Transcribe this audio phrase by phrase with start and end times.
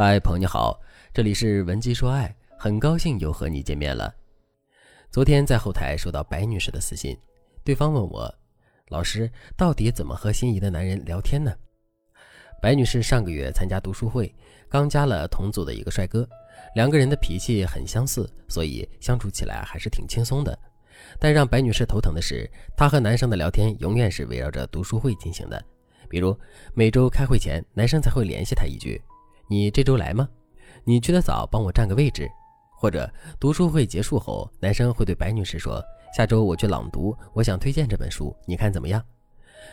[0.00, 0.80] 嗨，朋友你好，
[1.12, 4.14] 这里是文姬说爱，很高兴又和你见面了。
[5.10, 7.18] 昨天在后台收到白女士的私信，
[7.64, 8.32] 对方问我，
[8.90, 11.52] 老师到底怎么和心仪的男人聊天呢？
[12.62, 14.32] 白女士上个月参加读书会，
[14.68, 16.24] 刚加了同组的一个帅哥，
[16.76, 20.56] 两个人的脾气很相似，所以相处起来还是挺轻松的。
[21.18, 25.60] 但让白女士头疼的是，她和男生的聊天永远是围绕着读书会进行的，
[26.08, 26.38] 比如
[26.72, 29.02] 每周开会前，男生才会联系她一句。
[29.48, 30.28] 你这周来吗？
[30.84, 32.28] 你去的早，帮我占个位置。
[32.80, 35.82] 或者读书会结束后，男生会对白女士说
[36.16, 39.02] ：“下周我去朗读，我想推荐这本书，你看怎么样？”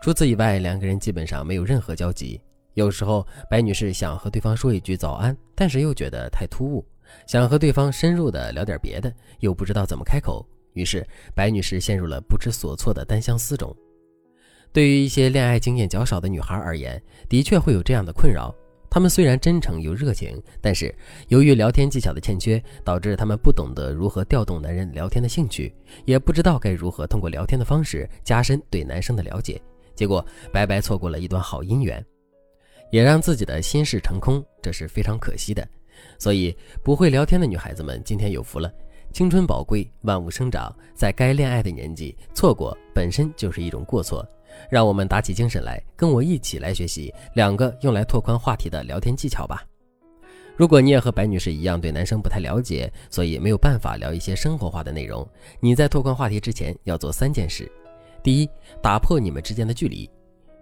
[0.00, 2.40] 除此以外，两个人基本上没有任何交集。
[2.74, 6.86] 有时候，白女士想和对方说一句早安，但是又觉得太突兀，
[7.26, 13.74] 想和对方深入的聊点别的，又不知道怎么开口，于是白女士陷入了不知所措的单相思中。
[14.72, 18.54] 对于一些恋爱经验较少的女孩而言，的确会有这样的困扰。
[18.96, 20.90] 他们虽然真诚又热情，但是
[21.28, 25.70] 由于聊天技巧的欠缺，导致他们不懂得如何调动男人聊天的兴趣，
[26.06, 29.60] 也不知道该如何通过聊天的方式加深对男生的了解，
[29.94, 32.02] 结果白白错过了一段好姻缘，
[32.90, 35.68] 也让自己的心事成空，这是非常可惜的。
[36.18, 38.72] 所以，不会聊天的女孩子们今天有福了，
[39.12, 44.26] 青春宝贵，万物生长，在该恋爱的年纪错过本身就是一种过错。
[44.70, 49.64] 让我们打起精神来，跟我一起来学习两个用来拓宽话题的聊天技巧吧。
[50.56, 55.28] 如果你也和白女士一样对男生不太了解，所以没有办法聊一些生活化的内容，
[55.60, 57.70] 你在拓宽话题之前要做三件事：
[58.22, 58.48] 第一，
[58.82, 60.08] 打破你们之间的距离。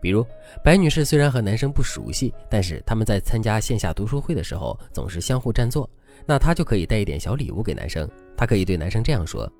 [0.00, 0.26] 比如，
[0.62, 5.88] 白女士虽然和男生不熟悉，但是他们在参加线下读书会的时候总是相互占座，
[6.26, 8.06] 那她就可以带一点小礼物给男生。
[8.36, 9.50] 她可以对男生这样说。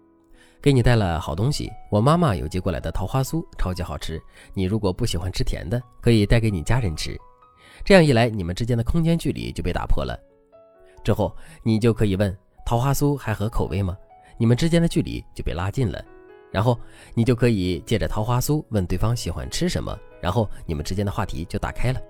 [0.64, 4.18] 给你带了好东西，我妈妈邮寄过来的桃花酥，超级好吃。
[4.54, 7.20] 你如果不喜欢吃甜的，可以带给你家人吃。
[7.84, 10.18] 这样一来，你们之间的空间距离就被打破了。
[11.04, 13.94] 之后，你就可以问桃花酥还合口味吗？
[14.38, 16.02] 你们之间的距离就被拉近了。
[16.50, 16.80] 然后，
[17.12, 22.00] 你就可以借着桃花酥问对方喜欢吃什么，然后你们之间的话题就打开了。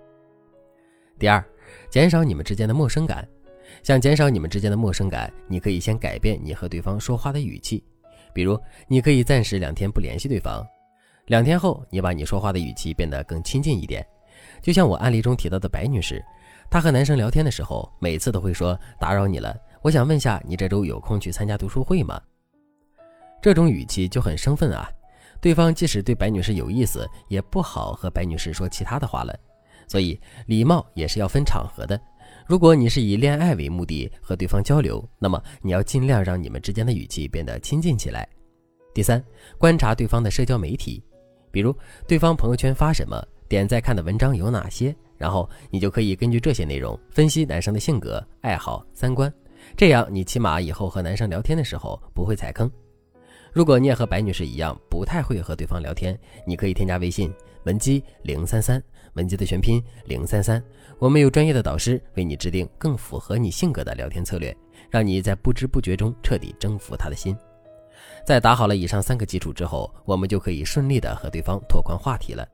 [1.18, 1.44] 第二，
[1.90, 3.28] 减少你们之间的陌生感。
[3.82, 7.82] 想减少你们之间的陌生感，你可以先改变你和对方说话的语气。
[8.34, 10.66] 比如，你可以暂时两天不联系对方，
[11.26, 14.04] 两天后，你把你说话的语气变得更亲近一点。
[14.60, 16.22] 就像我案例中提到的白女士，
[16.68, 22.20] 她和男生聊天的时候，每次都会说：“打扰你了，我想问下你这周有空去参加读书会吗？”
[23.40, 24.88] 这种语气就很生分啊。
[25.40, 29.38] 对方即使对白女士有意思，也不好和白女士说其他的话了。
[29.86, 32.00] 所以，礼貌也是要分场合的。
[32.46, 38.28] 如果你是以恋爱为目的和对方交流，那么你要尽量让你们之间的语气变得亲近起来。
[38.92, 39.22] 第三，
[39.56, 41.02] 观察对方的社交媒体，
[41.50, 41.74] 比如
[42.06, 49.32] 对方朋友圈发什么，点赞看的文章有哪些，然后你就可以根据这些内容分析男生的性格、爱好、三观，
[49.74, 52.70] 这样你起码以后和男生聊天的时候不会踩坑。
[53.52, 57.32] 如果你也和白女士一样不太会和对方聊天，你可以添加微信
[57.64, 58.82] 文姬零三三，
[59.14, 60.62] 文姬的全拼零三三，
[60.98, 64.54] 我们有专业的导师为你制定更符合你性格的聊天策略，
[64.90, 67.36] 让你在不知不觉中彻底征服他的心。
[68.24, 72.46] 在打好了以上三个基础之后，我们就可以顺利的和对方拓宽话题了。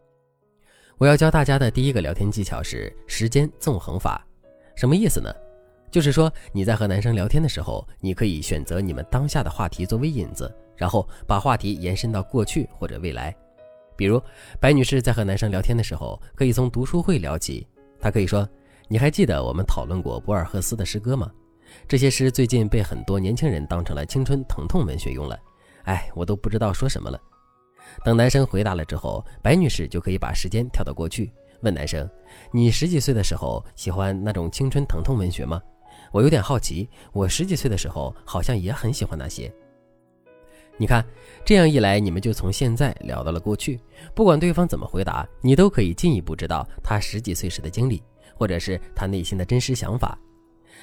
[0.97, 4.25] 我要教大家的第一个聊天技巧是时间纵横法，
[4.77, 5.33] 什么意思呢？
[5.91, 10.55] 就是说你在和男生聊天的时候，你可以选择你们当下的话题作为引子。
[10.77, 13.37] 然后把话题延伸到过去或者未来，
[14.01, 14.19] 比如
[14.59, 17.67] 白女士在和男生聊天的时候，可以从读书会聊起。
[18.01, 18.49] 她可以说
[18.89, 21.31] ：“你还记得我们讨论过博尔赫斯的诗歌吗？
[21.87, 25.39] 这些诗最近被很多年轻人当成了青春疼痛文学用了。
[25.83, 27.21] 哎，我都不知道说什么了。”
[28.03, 31.31] 等男生回答了之后，白女士就可以把时间跳到过去，
[31.61, 32.09] 问男生
[32.51, 35.61] ：“你十几岁的时候喜欢那种青春疼痛文学吗？
[36.11, 39.53] 我有点好奇，我十几岁的时候好像也很喜欢那些。”
[40.81, 41.05] 你看，
[41.45, 43.79] 这样一来，你们就从现在聊到了过去。
[44.15, 48.03] 不管对方怎么回答，你都可以进一步知道他十几岁时的经历，
[48.35, 50.19] 或者是他内心的真实想法。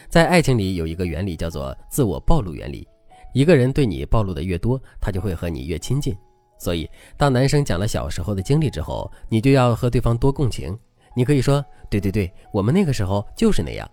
[0.07, 2.87] 在爱情里有一个原理叫做自我暴露原理，
[3.33, 6.15] 一个人对你暴露的越多，他就会和你越亲近。
[6.59, 10.77] 所以，当男生讲了小时候的经历之后，你就要和对方多共情。
[11.15, 13.89] 你可以说：“对对对，我们那个时候就是那样。”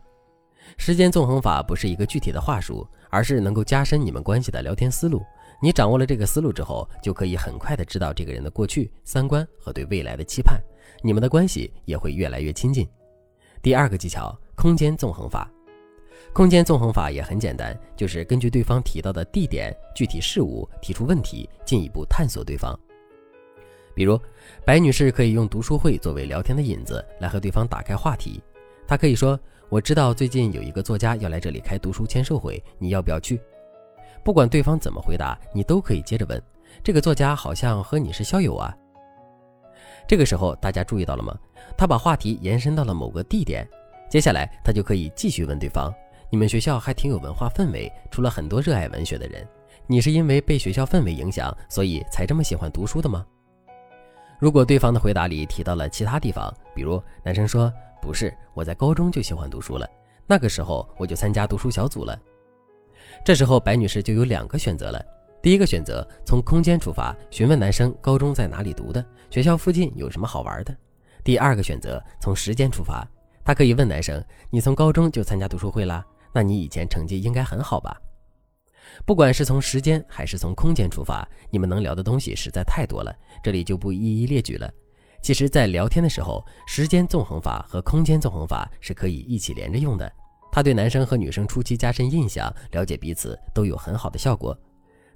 [0.77, 5.23] 时间纵横法不是一个具体的话术，而是能够加深你们关系的聊天思路。
[5.63, 10.61] 你掌握了这个思路之后，就可以很快的知道这个人的过去、三观和对未来的期盼，
[11.03, 12.87] 你们的关系也会越来越亲近。
[13.63, 15.51] 第二个技巧，空间纵横法。
[16.33, 22.79] 空间纵横法也很简单，就是根据对方提到的地点、具体事物提出问题，进一步探索对方。
[23.95, 24.21] 比如，
[24.65, 28.43] 白女士可以用读书会作为聊天的引子，来和对方打开话题。
[28.87, 29.39] 她可以说
[29.71, 33.41] ：“我知道最近有一个作家要来这里开读书签售会，你要不要去？
[34.25, 36.43] 不管对方怎么回答，你都可以接着问：
[36.83, 38.75] 这个作家好像和你是校友啊？
[40.09, 41.39] 这个时候大家注意到了吗？
[41.77, 43.69] 他把话题延伸到了某个地点，
[44.09, 45.93] 接下来他就可以继续问对方：
[46.31, 49.47] 你们学校还挺有文化氛围，除了很多热爱文学的人，
[49.87, 53.27] 你是因为被学校氛围影响，所以才这么喜欢读书的吗？
[54.39, 57.73] 如果对方的回答里提到了其他地方，比如男生说。
[58.01, 59.89] 不是，我在高中就喜欢读书了，
[60.27, 62.21] 那个时候我就参加读书小组了。
[63.23, 65.05] 这时候白女士就有两个选择了：
[65.43, 70.73] 第一个选择从空间出发，询问男生高中在哪里读的，学校附近有什么好玩的；
[71.23, 73.07] 第二个选择从时间出发，
[73.45, 76.05] 她可以问男生：“你从高中就参加读书会啦？
[76.33, 77.97] 那你以前成绩应该很好吧？”
[79.07, 84.71] 不管是从时间还是从空间出发，你们能聊的东西实在太多了，这里就不一一列举了。
[85.23, 90.13] 其实，在聊天的时候，时间纵横法和空间纵横法是可以一起连着用的。
[90.55, 94.57] 他对男生和女生初期加深印象、了解彼此都有很好的效果。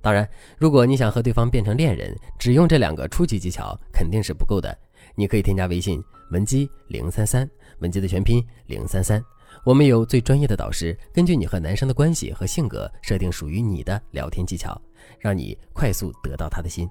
[0.03, 4.77] 当然，如果你想和对方变成恋人，只用这两个初级技巧肯定是不够的。
[5.15, 6.03] 你可以添加微信
[6.33, 7.49] 文姬零三三，
[7.79, 9.25] 文姬的全拼零三三，
[9.65, 14.77] 我们有最专业的导师，根据你和男生的关系和性格，设定属于你的聊天技巧，
[15.21, 16.91] 让你快速得到他的心。